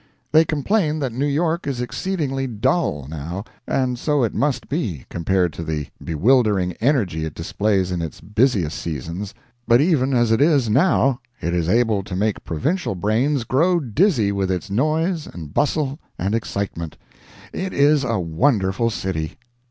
[0.31, 5.53] They complain that New York is excessively dull, now, and so it must be, compared
[5.53, 11.19] to the bewildering energy it displays in its busiest seasons—but even as it is now
[11.39, 16.33] it is able to make provincial brains grow dizzy with its noise, and bustle, and
[16.33, 16.97] excitement.
[17.53, 19.37] It is a wonderful city.